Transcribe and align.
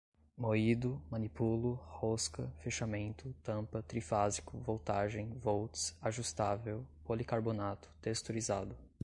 moído, 0.35 0.99
manipulo, 1.11 1.75
rosca, 1.89 2.51
fechamento, 2.57 3.35
tampa, 3.43 3.83
trifásico, 3.83 4.57
voltagem, 4.57 5.29
volts, 5.37 5.95
ajustável, 6.01 6.83
policarbonato, 7.05 7.87
texturizado 8.01 8.75